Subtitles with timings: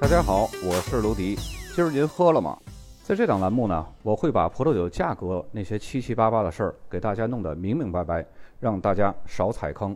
[0.00, 1.36] 大家好，我是卢迪。
[1.76, 2.56] 今儿您喝了吗？
[3.02, 8.24] 在这档栏目呢，我会把葡萄酒价格那些七七八八的事儿给大家弄得明明白白，
[8.58, 9.94] 让大家少踩坑。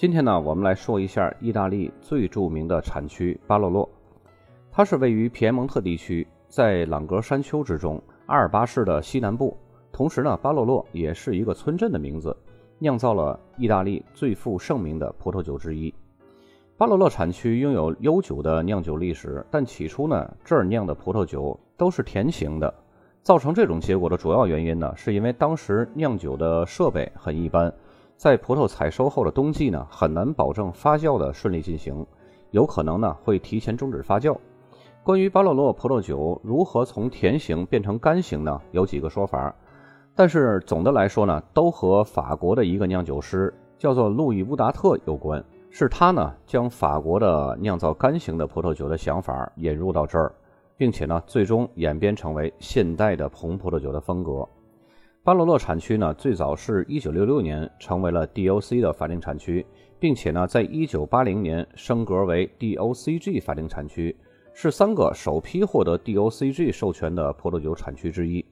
[0.00, 3.86] 今天呢，我们来说一下意大利最著名的产区巴洛洛。
[4.72, 9.54] 它是位于皮埃蒙特地区，在朗格山丘之中，阿尔巴市的西南部。
[9.92, 12.34] 同时呢，巴洛洛也是一个村镇的名字，
[12.78, 15.92] 酿造了意大利最负盛名的葡萄酒之一。
[16.78, 22.72] 巴洛洛产区拥有悠久的酿酒历史，但起初呢，这儿酿的葡萄酒都是甜型的。
[23.22, 27.70] 造成这种结果的主要原因呢，是因为当时酿酒的设备很一般。
[28.20, 32.06] 在葡萄采收后的冬季呢，很难保证发酵的顺利进行，
[32.50, 34.36] 有可能呢会提前终止发酵。
[35.02, 38.60] 关于巴洛洛葡萄酒如何从甜型变成干型呢？
[38.72, 39.54] 有几个说法，
[40.14, 45.42] 但是总的来说呢，都和法国的一个酿酒师叫做路易乌达特有关。
[45.70, 50.30] 是他呢将法国的酿造干型的葡萄酒的想法引入到这儿，
[50.76, 54.46] 并且呢最终演变成为现代的红葡萄酒的风格。
[55.22, 59.66] 巴洛洛产区呢，最早是一九六六年成为了 DOC 的法定产区，
[59.98, 64.16] 并且呢，在一九八零年升格为 DOCG 法定产区，
[64.54, 68.42] 是三个首批获得 DOCG 授权的葡萄酒产区之一。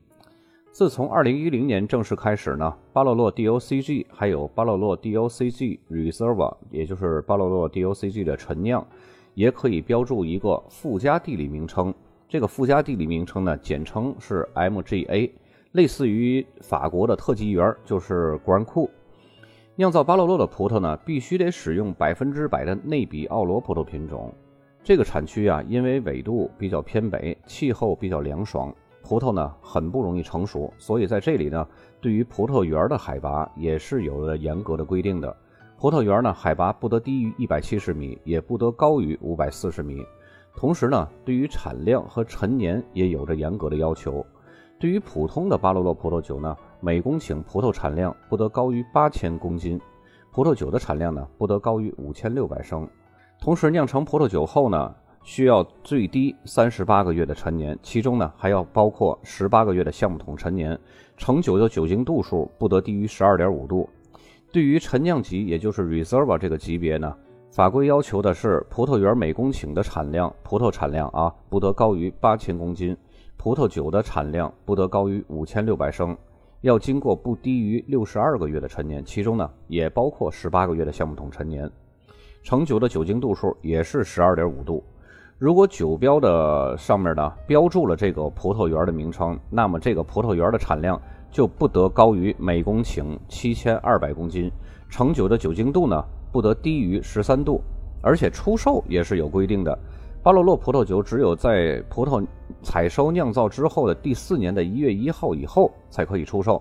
[0.71, 8.87] 自从二零一零年正式开始呢，巴洛洛 DOCG 还有巴洛洛 DOCG Reserva，也就是巴洛洛 DOCG 的陈酿，
[9.33, 11.95] 也可以标注一个附加地理名称。
[12.29, 15.31] 这个附加地理名称呢，简称是 MGA。
[15.79, 18.91] 类似于法国的特级园，就是果然库。
[19.77, 24.34] 酿造巴洛洛的葡萄呢，必须得使用百分之百的内比奥罗葡萄品种。
[24.83, 28.75] 这个产区啊，因为纬度比较偏北，气候比较凉爽，
[29.05, 31.65] 葡萄呢很不容易成熟，所以在这里呢，
[32.00, 35.37] 对于葡萄园的海拔也是有了严格的规定的。
[35.78, 40.05] 葡萄园呢，海拔不得低于一百七十米，也不得高于五百四十米。
[40.56, 44.27] 同时呢，对于产量和陈年也有着严格的要求。
[44.78, 49.81] 对于普通的巴罗洛葡萄酒呢，每公顷葡萄产量不得高于八千公斤，
[50.31, 52.89] 葡萄酒的产量呢不得高于五千六百升。
[53.41, 54.94] 同时，酿成葡萄酒后呢，
[55.25, 60.78] 需要最低三十八个月的陈年，其中呢还要包括十八个月的橡木桶陈年。
[61.16, 63.89] 成酒的酒精度数不得低于十二点五度。
[64.53, 67.12] 对于陈酿级，也就是 Reserva 这个级别呢，
[67.50, 72.97] 法规要求的是葡萄园每公顷的产量，葡萄产量啊不得高于八千公斤。
[73.38, 76.15] 葡萄酒的产量不得高于五千六百升，
[76.60, 81.71] 要经过不低于六十二个月的陈年，其中呢也包括十八个月的橡木桶陈年。
[82.43, 84.82] 成酒的酒精度数也是十二点五度。
[85.38, 91.00] 如果酒标的上面呢标注了这个葡萄园的名称，那么这个葡萄园的产量
[91.31, 94.50] 就不得高于每公顷七千二百公斤。
[94.91, 97.62] 成酒的酒精度呢不得低于十三度，
[98.03, 99.78] 而且出售也是有规定的。
[100.21, 102.27] 巴洛洛葡萄酒只有在葡萄
[102.61, 106.61] 采收酿造之后的第四年的一月一号以后才可以出售。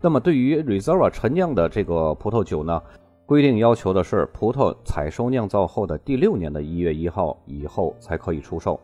[0.00, 2.82] 那么，对于 Reserva 陈酿的这个葡萄酒呢，
[3.24, 8.78] 规定要求的是葡萄采收酿造后的第六年的一月一号以后才可以出售。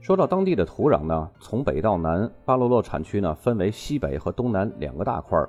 [0.00, 5.48] 说到当地的土壤呢，从北到南，巴洛洛产区呢分为西北和东南两个大块儿。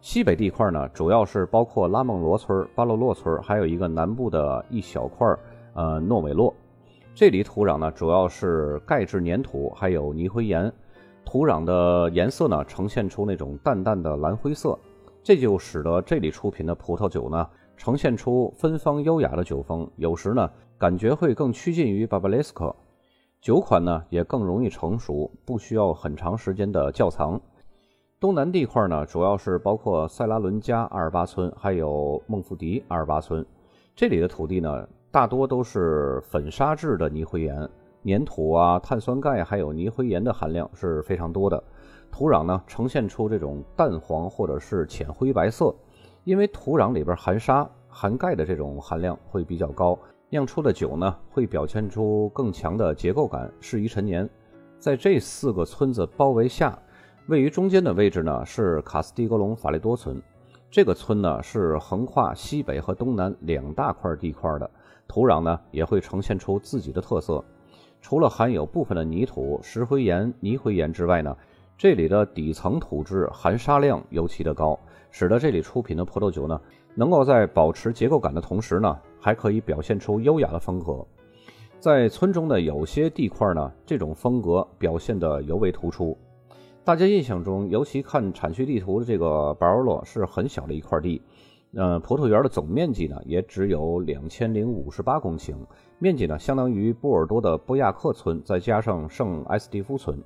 [0.00, 5.38] 西北地块呢，主要是包括拉孟罗村、巴洛洛村，还有一个南部的一小块儿，
[5.74, 6.54] 呃，诺韦洛。
[7.16, 10.70] 这里土壤呢，主要是钙质粘土，还有泥灰岩。
[11.24, 14.78] 土壤的颜色呢，呈现出那种淡淡的蓝灰色，
[15.22, 19.90] 这就使得这里出品的葡萄酒呢，呈现出芬芳优雅的酒风。
[19.96, 20.46] 有时呢，
[20.76, 22.76] 感觉会更趋近于巴巴雷斯克。
[23.40, 27.40] 酒款呢，也更容易成熟，不需要很长时间的窖藏。
[28.20, 33.42] 东南地块呢，主要是包括塞拉伦加阿尔巴村，还有孟福迪阿尔巴村。
[33.94, 34.86] 这里的土地呢。
[35.16, 37.66] 大多都是粉砂质的泥灰岩，
[38.04, 41.64] 粘土啊、碳酸钙还有泥灰岩的含量是非常多的。
[42.12, 45.74] 土壤呢呈现出这种淡黄或者是浅灰白色，
[46.24, 49.98] 因为土壤里边含沙含钙的这种含量会比较高，
[50.28, 54.28] 酿出的酒呢会表现出更强的结构感，适宜陈年。
[54.78, 56.78] 在这四个村子包围下，
[57.28, 60.22] 位于中间的位置呢是卡斯蒂格隆法雷多村。
[60.70, 64.70] 这个村呢是横跨西北和东南两大块地块的。
[65.08, 67.44] 土壤呢也会呈现出自己的特色，
[68.00, 71.36] 除了含有部分的泥土、石灰岩、泥灰岩之外呢，
[71.76, 74.78] 这里的底层土质含沙量尤其的高，
[75.10, 76.60] 使得这里出品的葡萄酒呢，
[76.94, 81.06] 能够在保持结构感的同时呢，还可以表现出优雅的风格。
[81.78, 86.16] 在村中的有些地块呢，这种风格表现得尤为突出。
[86.82, 91.20] 大家印象中，尤其看产区地图的这个巴尔洛是很小的一块地，
[91.76, 95.54] 呃，葡萄园的总面积呢也只有两千零五十八公顷，
[95.98, 100.18] 面积呢相当于波尔多的波亚克村再加上圣埃斯蒂夫村。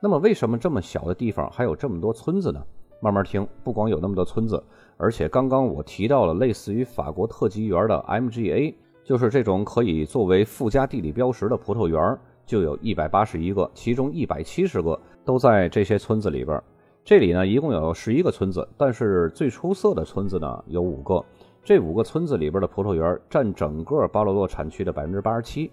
[0.00, 2.62] 那么，为什么这么小的地方还有这么多村子呢？
[3.00, 4.62] 慢慢听，不光有那么多村子，
[4.96, 14.96] 而且刚刚我提到了类似于法国特级园的 MGA，就是这种可以作为附加地理标识的葡萄园，就有一百八十一个，其中一百七十个。
[15.24, 16.62] 都在这些村子里边。
[17.04, 21.22] 这里呢，一共有十一个村子，但是最出色的村子呢有五个。
[21.62, 25.70] 这五个村子里边的葡萄园占整个巴罗洛产区的百分之八十七。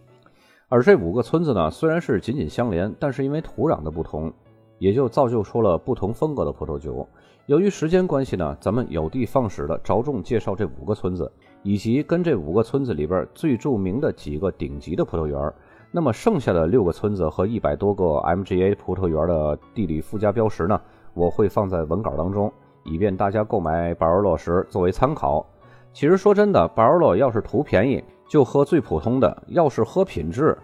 [0.68, 4.30] 而这五个村子呢，虽然是紧紧相连，但是因为土壤的不同，
[4.78, 7.08] 也就造就出了不同风格的葡萄酒。
[7.46, 11.32] 由于时间关系呢，咱们有的放矢的着重介绍这五个村子，
[11.64, 15.54] 以及跟这五个村子里边最著名的几个顶级的葡萄园。
[15.94, 20.80] 那么剩下的六个村子和一百多个 MGA 葡萄园的地理附加标识呢，
[21.14, 22.52] 我会放在文稿当中，
[22.84, 25.46] 以便大家购买巴尔洛时作为参考。
[25.94, 30.58] 其实说真的，巴尔洛要是图便宜，就喝最普通的；要是喝品质，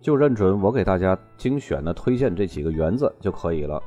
[0.00, 3.82] 就认准我给大家精选的推荐这几个园子就可以了。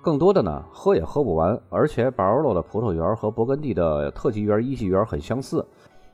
[0.00, 1.60] 更多的呢，喝也喝不完。
[1.68, 5.66] 而且巴尔洛的葡萄园和勃艮第的特级园、一级园很相似。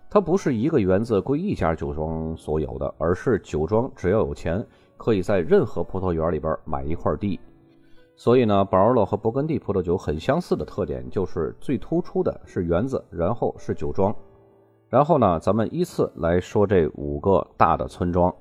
[0.09, 4.65] 它不是一个园子归一家酒庄所有的，而是酒庄只要有钱，
[4.97, 7.39] 可以在任何葡萄园里边买一块地。
[8.15, 14.15] 所以呢，保尔洛和勃艮第葡萄酒很相似的特点就是最突出的是园子，然后是酒庄。
[14.89, 18.33] 然后呢，咱们依次来说这五个大的村庄。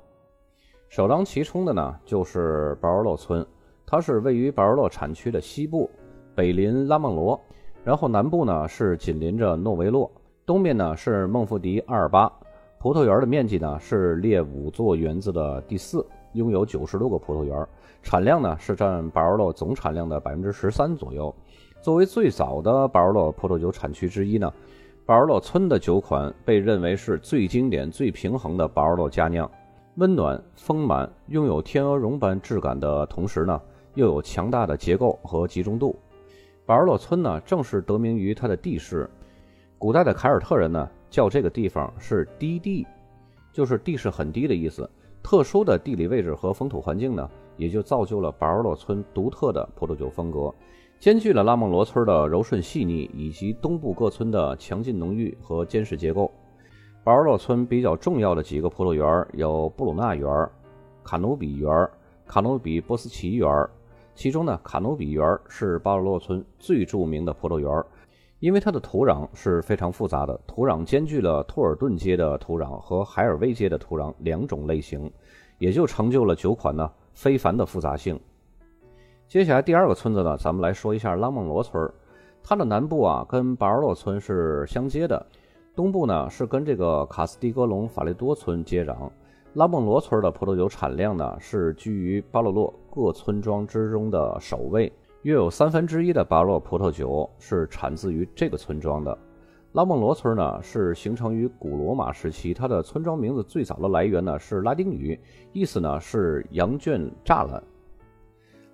[0.90, 3.46] 首当其冲的呢就是保尔洛村，
[3.86, 5.90] 它是位于保尔洛产区的西部，
[6.36, 7.40] 北临拉孟罗，
[7.84, 10.12] 然后南部呢是紧邻着诺维洛。
[10.46, 12.30] 东面呢是孟福迪阿尔巴
[12.78, 17.68] 葡萄园的面积呢是列五座园子的第四，拥有九十多个葡萄园，
[18.02, 21.34] 产量呢是占巴尔洛总产量的百分之十三左右。
[21.82, 24.52] 作为最早的巴尔洛葡萄酒产区之一呢，
[25.06, 29.50] 巴尔洛村的酒款被认为是最经典、最平衡的巴尔洛佳酿，
[29.96, 33.60] 温暖丰满，拥有天鹅绒般质感的同时呢，
[33.96, 35.98] 又有强大的结构和集中度。
[36.66, 39.10] 巴尔洛村呢正是得名于它的地势。
[39.78, 42.86] 古代的凯尔特人呢，叫这个地方是低地，
[43.52, 44.88] 就是地势很低的意思。
[45.24, 50.54] 特殊的地理位置和风土环境呢，也就造就了巴尔洛村独特的葡萄酒风格，
[51.00, 56.32] 兼具了拉孟罗村的柔顺细腻，以及东部各村的强劲浓郁和坚实结构。
[57.04, 60.50] 巴尔洛村比较重要的几个葡萄园有布鲁纳园、
[61.04, 61.90] 卡努比园、
[62.28, 63.68] 卡努比波斯奇园，
[64.14, 67.84] 其中呢，卡努比园是巴尔洛村最著名的葡萄园。
[68.42, 75.10] 因为它的土壤是非常复杂的，土壤兼具了托尔顿街的土壤和海尔威街的土壤两种类型，
[75.60, 78.20] 也就成就了酒款呢非凡的复杂性。
[79.28, 81.88] 接下来第二个村子呢，咱们来说一下拉孟罗村
[82.42, 85.24] 它的南部啊跟巴尔洛村是相接的，
[85.76, 89.08] 东部呢是跟这个卡斯蒂格隆法雷多村接壤。
[89.54, 94.92] 拉孟罗村的葡萄酒产量呢是居于巴洛洛各村庄之中的首位。
[95.24, 99.16] 约有三分之一的巴洛葡萄酒是产自于这个村庄的。
[99.74, 105.20] 拉孟罗村呢是形成于古罗马时期，它的村庄名字最早的来源呢是拉丁语，
[105.54, 107.62] 意思呢是羊圈栅栏。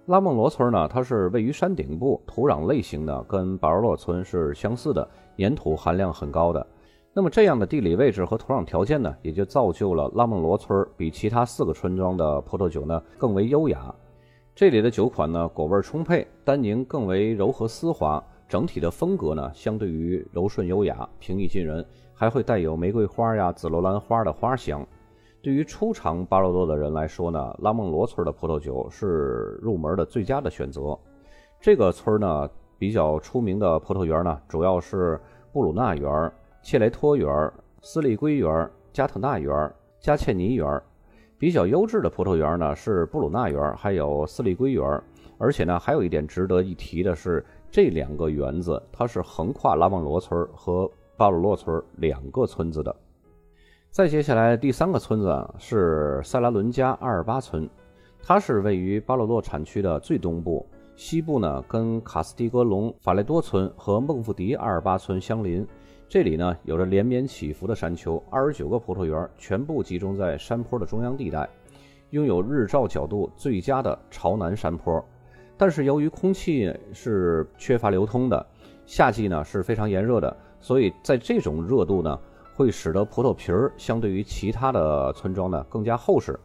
[0.06, 5.06] 拉孟罗村呢，它是位于山顶部，土壤类型呢跟巴尔洛村是相似的，
[5.38, 6.66] 粘土含量很高的。
[7.14, 13.94] 那么这样的地理位置和土壤条件呢，也就造就了拉孟罗村比其他四个村庄的葡萄酒呢更为优雅。
[14.58, 24.84] 这里的酒款呢，果味充沛，单宁更为柔和丝滑，整体的风格呢，相对于柔顺优雅、平易近人，还会带有玫瑰花呀、紫罗兰花的花香。
[25.44, 30.98] 对于初尝巴罗多的人来说呢，拉孟罗村的葡萄酒是入门的最佳的选择。
[31.62, 32.50] 这个村呢，
[32.80, 35.22] 比较出名的葡萄园呢，主要是
[35.54, 36.32] 布鲁纳园、
[36.64, 40.82] 切雷托园、斯利圭园、加特纳园、加切尼园。
[41.40, 44.84] 比较优质的葡萄园呢是布鲁纳园，还有斯利圭园，
[45.38, 52.96] 而且呢还有一点值得一提的是，这两个园子它是横跨拉旺罗村和巴鲁洛村两个村子的。
[53.92, 57.70] 再接下来第三个村子是塞拉伦加阿尔巴村，
[58.24, 60.66] 它是位于巴鲁洛产区的最东部，
[60.96, 65.66] 西部呢跟卡斯蒂格隆法雷多村和孟富迪阿尔巴村相邻。
[66.10, 71.50] 这里呢有着连绵起伏的山丘，二十九个葡萄园全部集中在山坡的中央地带，
[72.12, 75.04] 拥有日照角度最佳的朝南山坡。
[75.58, 78.46] 但是由于空气是缺乏流通的，
[78.86, 82.18] 夏季呢是非常炎热的，所以在这种热度呢
[82.56, 86.40] 会使得葡萄皮儿相对于其他的村庄呢更加厚实。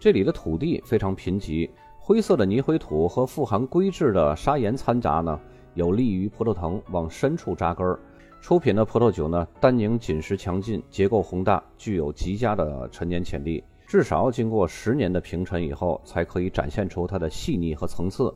[0.00, 5.38] 这里的土地非常贫瘠，灰色的泥灰土和富含硅质的砂岩掺杂呢，
[5.74, 8.00] 有利于葡萄藤往深处扎根儿。
[8.40, 13.62] 出品的葡萄酒呢，单宁紧实强劲，结构宏大，具有极佳的陈年潜力。
[13.86, 18.32] 至少经过十年的平陈以后，才可以展现出它的细腻和层次。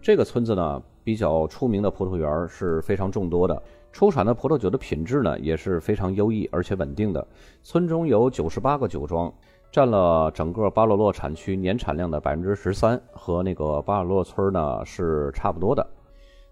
[0.00, 3.62] 这个村子呢，比较出名的葡萄园是非常众多的，
[3.92, 7.26] 出产的葡萄酒的品质呢也是非常优异而且稳定的。
[7.62, 9.32] 村中有九十八个酒庄。
[9.72, 15.86] 占了整个巴洛洛产区年产量的百分之十三，和那个巴尔洛村呢是差不多的。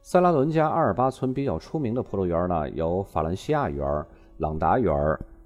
[0.07, 4.05] 塞拉伦加阿尔巴村比较出名的葡萄园呢，有法兰西亚园、
[4.37, 4.95] 朗达园、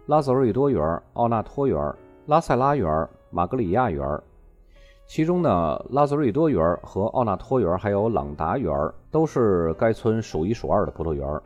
[0.07, 1.95] 拉泽瑞多园、奥纳托园、
[2.27, 4.21] 拉塞拉园、马格里亚园。
[5.07, 8.75] 其中呢，拉泽瑞多园和奥纳托园还有朗达园
[9.12, 11.41] 都是该村数一数二的葡萄园。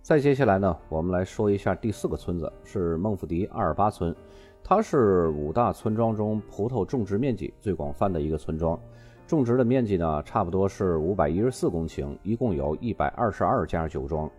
[0.00, 4.14] 再接下来呢，我们来说一下第四个村子，是孟福迪阿尔巴村。
[4.62, 8.78] 它是五大村庄中葡萄种植面积最广泛的一个村庄，
[9.26, 14.30] 种植的面积呢，差不多是五百一十四公顷，一共有一百二十二家酒庄。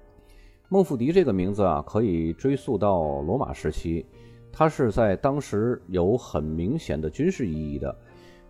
[0.70, 4.06] 孟福迪这个名字啊，可以追溯到罗马时期，
[4.52, 7.96] 它是在当时有很明显的军事意义的。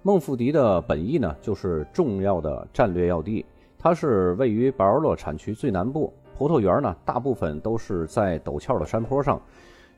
[0.02, 3.46] 孟福迪的本意呢，就是重要的战略要地，
[3.78, 9.42] 它是位于巴尔洛产区最南部，葡萄园呢，大部分都是在陡峭的山坡上。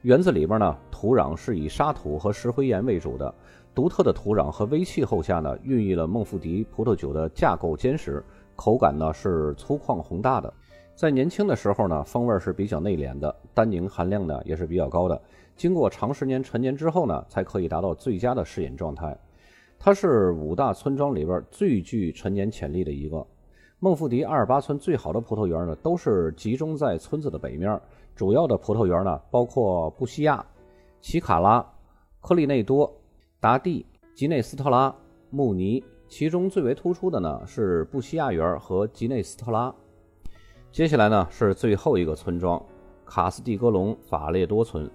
[0.03, 3.33] 园子里边呢，土壤是以沙土和石灰岩为主的。
[3.75, 8.23] 独特的土壤和微气候下呢，孕育了孟福迪葡萄酒的架构坚实，
[8.55, 10.51] 口感呢是粗犷宏大的。
[10.95, 15.21] 在年轻的时候呢，风味是比较内敛的，单宁含量呢也是比较高的。
[15.57, 19.15] 经过长时间陈年之后呢，才可以达到最佳的试饮状态。
[19.77, 23.27] 它是五大村庄里边最具陈年潜力的一个。
[23.79, 27.77] 孟福迪阿尔巴村最好的葡萄园呢，都是集中在村子的北面。
[28.15, 30.43] 主要的葡萄园呢，包括布西亚、
[31.01, 31.63] 奇卡拉、
[32.21, 32.89] 科利内多、
[33.45, 33.85] 达蒂、
[34.15, 34.91] 吉内斯特拉、
[35.29, 39.71] 穆尼，其中最为突出的呢是布西亚园和吉内斯特拉。
[40.71, 42.59] 接下来呢是最后一个村庄
[43.05, 44.89] 卡斯蒂格隆法列多村。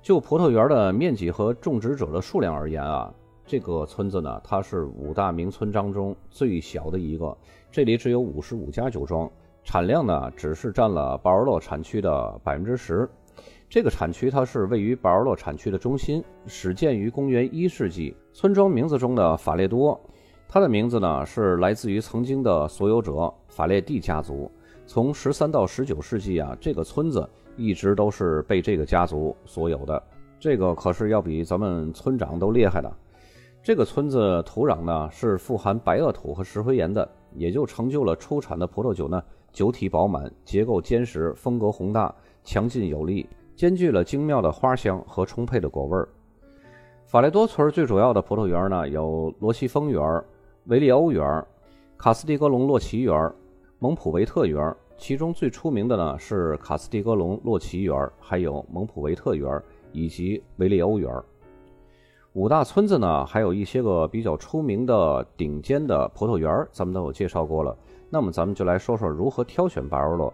[0.00, 3.12] 就葡萄园的面积和种植者的数量而言啊，
[3.44, 7.36] 这个村子呢它是五大名村当中最小的一个，
[7.68, 9.28] 这里只有五十五家酒庄。
[9.64, 13.10] 产量呢，只是占了保尔洛产区的百分之十。
[13.68, 18.14] 这个产区它是位于保尔洛产区的中心，始建于公元一世纪。
[18.32, 19.98] 村庄名字中的法列多，
[20.46, 24.50] 它的名字呢是来自于曾经的所有者法列蒂家族。
[24.86, 30.02] 从十三到十九世纪啊，这个村子一直都是被这个家族所有的。
[30.38, 32.92] 这个可是要比咱们村长都厉害的。
[33.62, 39.22] 这个村子土壤呢是富含白垩土和石灰岩的，也就成就了出产的葡萄酒呢。
[39.52, 42.12] 酒体饱满，结构坚实，风格宏大，
[42.44, 46.08] 强劲有力，兼具了精妙的花香和充沛的果味儿。
[47.04, 50.22] 法雷多村最主要的葡萄园呢，有罗西峰园、
[50.64, 51.44] 维利欧园、
[51.98, 53.32] 卡斯蒂格隆洛奇园、
[53.78, 54.74] 蒙普维特园。
[54.98, 61.12] 其中最出名的呢是卡斯蒂格隆洛奇园，还有蒙普维特园以及维利欧园。
[62.34, 67.76] 五大村子呢，还有一些个比较出名的顶尖的葡萄园，咱们都有介绍过了。
[68.08, 70.32] 那么咱们就来说说如何挑选巴尔洛。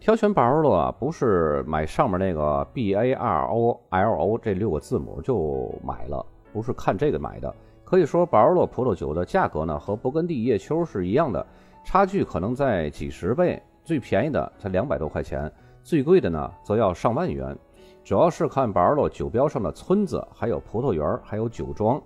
[0.00, 7.54] 挑选巴尔洛啊，不是买上面那个 B A R O L O 这六个字母就买了，不是看这个买的。
[7.84, 11.46] 可以说，巴尔洛葡萄酒的价格呢和勃艮第叶丘是一样的，
[11.84, 13.62] 差距可能在几十倍。
[13.84, 15.52] 最便宜的才两百多块钱，
[15.82, 17.54] 最贵的呢则要上万元。
[18.02, 22.00] 主要是看巴尔洛酒标上的村子，还有葡萄园，还有酒庄。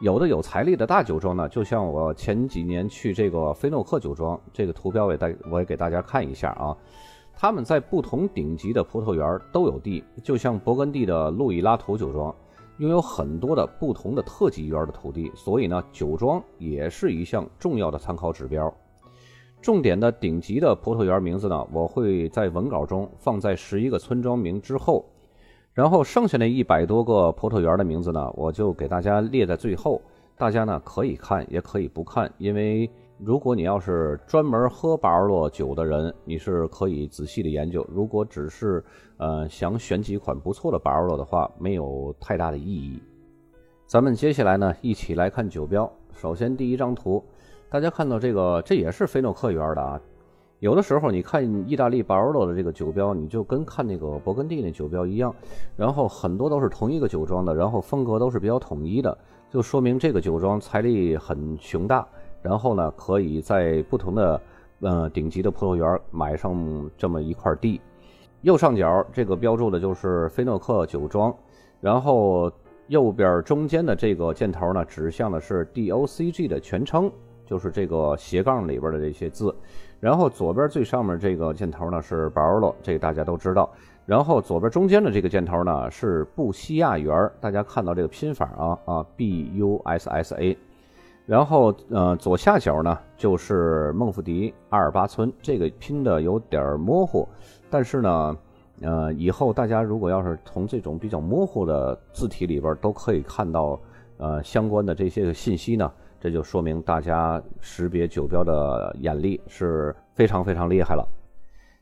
[0.00, 6.76] 有的有财力的大酒庄呢，就像我前几年去这个菲诺克酒庄，这个图标也带我也给大家看一下啊。
[7.40, 12.34] 他们在不同顶级的葡萄园都有地，就像勃艮第的路易拉图酒庄，
[12.76, 18.70] 拥有很多的不同的特级园的土地，所以呢，酒庄也是一项重要的参考指标。
[19.62, 25.02] 重点的顶级的葡萄园名字呢，我会在文稿中放在十一个村庄名之后。
[25.72, 30.02] 然后剩下那一百多个葡萄园的名字呢，我就给大家列在最后，
[30.36, 32.90] 大家呢可以看，也可以不看，因为
[33.22, 38.82] 如果你要是专门喝巴尔洛酒的人，你是可以仔细的研究；如果只是
[39.18, 42.98] 呃想选几款不错的巴尔洛的话，没有太大的意义。
[43.86, 45.90] 咱们接下来呢，一起来看酒标。
[46.14, 47.22] 首先第一张图，
[47.68, 50.00] 大家看到这个，这也是菲诺克园的啊。
[50.60, 55.34] 有的时候你看意大利巴尔洛的这个酒标，你就跟看那个勃艮第那酒标一样，
[55.76, 59.16] 然后很多都是同一个酒庄的，然后风格都是比较统一的，
[59.50, 62.06] 就说明这个酒庄财力很雄大，
[62.42, 64.40] 然后呢可以在不同的
[64.80, 67.80] 呃顶级的葡萄园买上这么一块地。
[68.42, 71.34] 右上角这个标注的就是菲诺克酒庄，
[71.80, 72.50] 然后
[72.86, 77.12] 右边中间的这个箭头呢，指向的是 DOCG 的全称，
[77.44, 79.54] 就是这个斜杠里边的这些字。
[80.00, 83.70] 然后左边最上面这个箭头呢是 Barolo，这个大家都知道。
[84.06, 90.56] 然后左边中间的这个箭头呢是布西亚园，大家看到这个拼法啊啊 B U S S A。
[91.30, 97.28] 然后呃左下角呢就是孟福迪阿尔巴村，这个拼的有点模糊，
[97.70, 98.36] 但是呢
[98.82, 103.78] 呃以后大家如果要是从这种比较模糊的字体里边都可以看到
[104.16, 105.88] 呃相关的这些个信息呢。
[106.18, 111.08] 这就说明大家识别酒标的眼力是非常非常厉害了。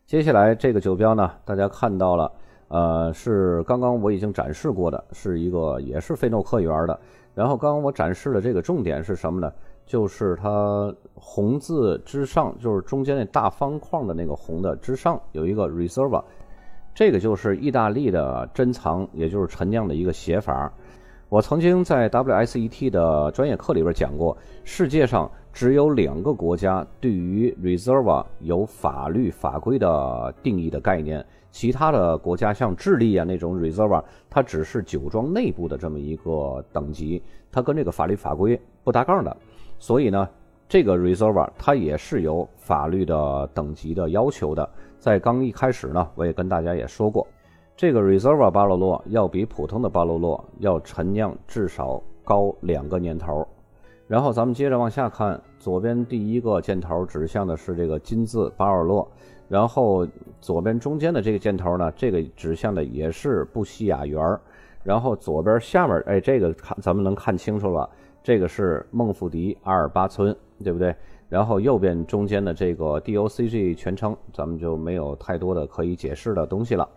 [0.05, 2.33] 接下来这个酒标呢，大家看到了，
[2.69, 7.00] 呃，是刚刚我已经展示过的，是一个也是菲诺克园的。
[7.38, 9.52] 然后刚刚我展示的这个重点是什么呢？
[9.87, 16.21] 就是它红字之上，就是中间那大方框的那个红的之上有一个 Reserva，
[16.92, 20.73] 这个就是意大利的珍藏，也就是陈酿的一个写法。
[21.28, 39.37] 我曾经在 WSET 的专业课里边讲过，世界上只有两个国家对于 Reserva 有法律法规的定义的概念，其他的国家像智利啊那种 Reserva，它只是酒庄内部的这么一个等级，它跟这个法律法规不搭杠的。
[39.78, 40.28] 所以呢，
[40.69, 44.69] 这个 Reserva 它也是有法律的等级的要求的。
[44.99, 47.26] 在刚一开始呢，我也跟大家也说过。
[47.76, 53.47] 这个 Reserva 巴罗洛要比普通的巴罗洛要陈酿至少高两个年头，
[54.09, 59.09] 然后咱们接着往下看，左边第一个箭头指向的是这个金字巴尔洛，
[59.49, 60.07] 然后
[60.40, 64.38] 左边中间的这个箭头呢，这个指向的也是布西亚园，
[64.83, 67.88] 然后左边下面，哎，这个看咱们能看清楚了，
[68.23, 70.95] 这个是孟富迪阿尔巴村，对不对？
[71.28, 76.88] 然后右边中间的这个 DOCG 全称，咱们就没有太多的可以解释的东西了。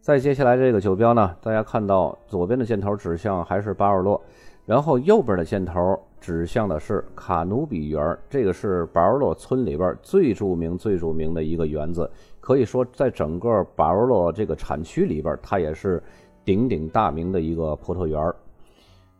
[0.00, 4.20] 再接下来这个酒标呢，大家看到左边的箭头指向还是巴尔洛，
[4.66, 16.02] 然后右边的箭头指向的是卡努比园，这个是巴尔洛村里边最著名、最著名的一个园子，可以说在整个巴尔洛这个产区里边，它也是
[16.44, 18.34] 鼎鼎大名的一个葡萄园。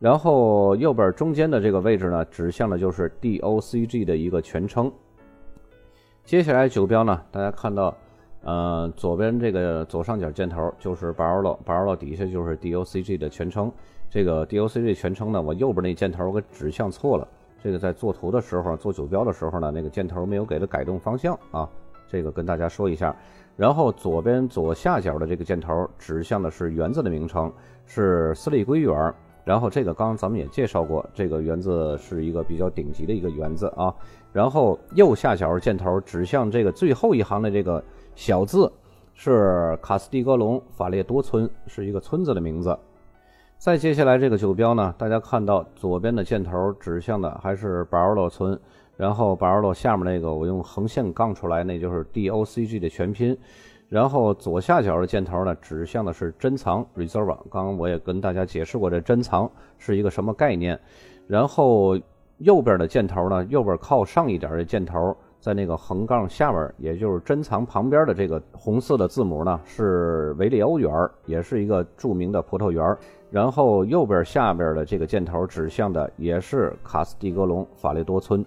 [0.01, 4.93] 然后右边中间的这个位置呢，指向的就是 DOCG 的一个全称。
[6.25, 7.97] 接下来酒标呢，大家看到。
[8.43, 13.73] 呃，左边这个左上角箭头就是 Barolo，Barolo 底下就是 DOCG 的全称。
[14.09, 17.27] 这个 DOCG 全称呢，我右边那箭头给指向错了。
[17.63, 21.69] 这个在做图的时候，做酒标的时候呢，那个箭头没有给它改动方向啊。
[22.09, 23.15] 这个跟大家说一下。
[23.57, 27.53] 然后左边左下角的这个箭头指向的是园子的名称，
[27.87, 29.13] 是斯利圭园。
[29.45, 33.95] 然后这个刚刚咱们也介绍过，这个园子是一个比较顶级的一个园子啊。
[34.33, 37.83] 然后右下角箭头指向这个最后一行的这个。
[38.17, 38.73] 小字
[39.13, 42.75] 是卡斯蒂格隆法列多村，是一个村子的名字。
[43.59, 48.57] 再接下来这个酒标呢，大家看到左边的箭头指向的还是巴尔洛村，
[48.97, 53.37] 然后巴尔洛下面那个我用横线杠出来，那就是 DOCG 的全拼。
[53.89, 57.37] 然后左下角的箭头呢，指向的是珍藏 Reserve。
[57.51, 60.79] 刚刚我也跟大家解释过，这珍藏是一个什么概念。
[61.27, 61.99] 然后
[62.39, 65.17] 右边的箭头呢，右边靠上一点的箭头。
[65.39, 70.91] 在那个横杠下面，也就是珍藏旁边的这个红色的字母呢，是维利欧园，
[71.25, 72.97] 也是一个著名的葡萄园。
[73.31, 78.45] 然后右边下边的这个箭头指向的也是卡斯蒂格隆法雷多村。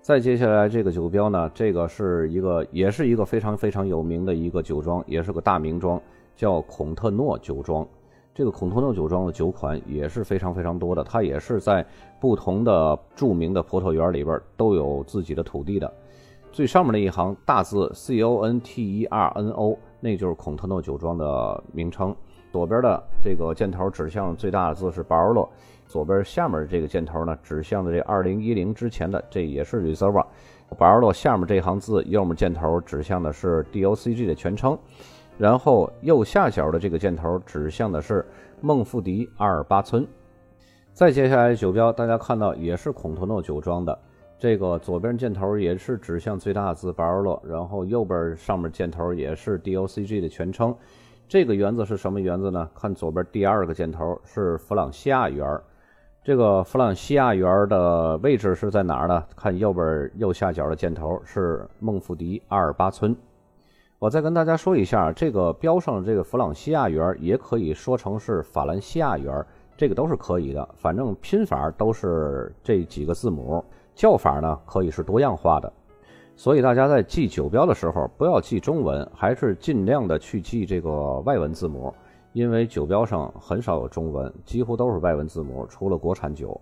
[0.00, 6.00] 再接下来这个酒标呢，这个是一个，也是一个非常非常有名的一个酒庄，也是个大名庄，
[6.36, 7.84] 叫孔特诺酒庄。
[8.32, 11.84] 这个孔特诺酒庄的酒款也是非常非常多的，它也是在
[12.20, 15.92] 不同的著名的葡萄园里边都有自己的土地的。
[16.52, 22.14] 最上面那一行大字 C O N T E R N O，那就是孔特诺酒庄的名称。
[22.52, 25.48] 左边的这个箭头指向最大的字是巴尔洛，
[25.86, 30.24] 左边下面这个箭头呢指向的这2010之前的，这也是 Reserva。
[30.78, 34.76] 巴尔洛下面这行字右面箭头指向的是 DOCG 的全称，
[35.38, 38.24] 然后右下角的这个箭头指向的是
[38.60, 40.06] 孟富迪阿尔巴村。
[40.92, 43.96] 再接下来酒标，大家看到也是孔特诺酒庄的。
[44.38, 50.74] 这个左边箭头也是指向最大字巴尔洛，然后右边上面箭头也是 DOCG 的全称。
[51.28, 52.68] 这个园子是什么园子呢？
[52.72, 55.60] 看左边第二个箭头是弗朗西亚园。
[56.22, 59.24] 这个弗朗西亚园的位置是在哪儿呢？
[59.34, 63.14] 看右边右下角的箭头是孟福迪阿尔巴村。
[63.98, 69.44] 我再跟大家说一下，这个标上这个弗朗西亚园也可以说成是法兰西亚园，
[69.76, 73.64] 这个都是可以的，反正拼法都是这几个字母。
[73.96, 75.72] 叫法呢可以是多样化的，
[76.38, 81.92] 所以大家在记酒标的时候，不要记中文，还是尽量的去记这个外文字母，
[82.34, 86.60] 因为酒标上很少有中文，几乎都是外文字母，除了国产酒。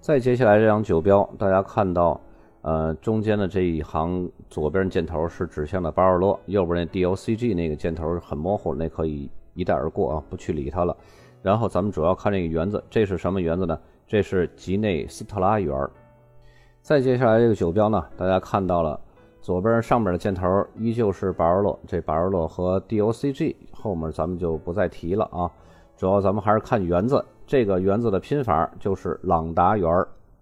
[0.00, 2.20] 再接下来这张酒标，大家看到，
[2.62, 10.96] 呃，中间的这一行左边箭头是指向的巴尔洛，右边那 DOCG 那个箭头很模糊，那可以一带而过啊，不去理它了。
[11.42, 13.78] 然后咱们主要看这个园子，这是什么园子呢？
[14.04, 15.88] 这是吉内斯特拉园。
[16.86, 19.00] 再接下来这个酒标呢，大家看到了，
[19.40, 25.50] 左边上面的箭头依旧是巴尔洛，这巴尔洛和 DOCG 后面咱们就不再提了啊，
[25.96, 29.90] 主要咱们还是看园子，这个园子的拼法就是朗达园，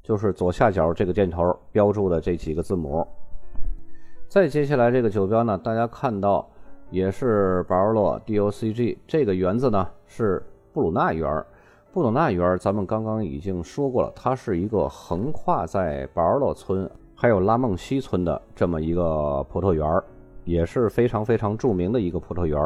[0.02, 3.09] 就是左下角这个箭头标注的这几个字母。
[4.28, 6.46] 再接下来这个酒标呢，大家看到
[6.90, 11.42] 也是巴尔洛 DOCG，这个园子呢是布鲁纳园。
[11.94, 20.02] 布鲁纳园，咱们刚刚已经说过了，它是一个横跨在巴尔洛村还有拉孟西村的这么一个葡萄园，
[20.42, 22.61] 也是非常非常著名的一个葡萄园。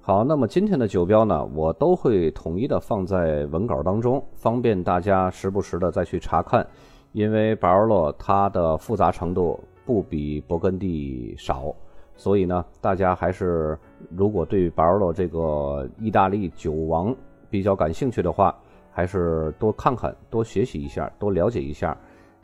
[0.00, 6.66] 好，那么今天的酒标呢，我都会统一的放在文稿当中，方便大家时不时的再去查看。
[7.12, 11.72] 因为巴尔洛它的复杂程度不比勃艮第少，
[12.16, 13.78] 所以呢，大家还是
[14.10, 17.14] 如果对巴尔洛这个意大利酒王。
[17.56, 18.54] 比较感兴趣的话，
[18.92, 21.96] 还是多看看、多学习一下、多了解一下，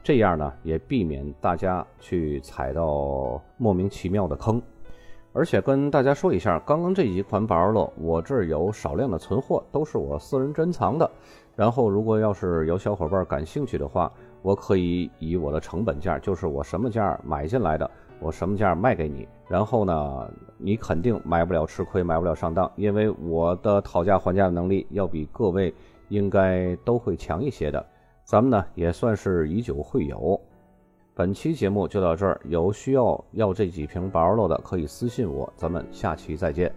[0.03, 4.61] 这样呢也避免大家去踩到莫名其妙的坑。
[5.35, 11.11] 而且跟大家说一下，刚刚这几款巴尔洛，我这儿有少量的存货，都是我私人珍藏的。
[11.55, 17.91] 然后，如果要是有小伙伴感兴趣的话，我可以以我的成本价，就是我什么价买进来的。
[18.23, 19.27] 我什么价卖给你？
[19.49, 25.75] 然后呢，你肯定买不了吃亏，买不了上当，因为我的讨价还价的能力要比各位
[26.09, 27.85] 应该都会强一些的。
[28.25, 30.41] 咱们呢也算是以酒会友。
[31.15, 36.73] 本期节目就到这儿，有需要要这几瓶宝乐的可以私信我，咱们下期再见。